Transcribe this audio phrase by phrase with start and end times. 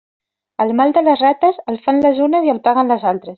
[0.63, 3.29] El mal de les rates, el fan les unes i el paguen les altres.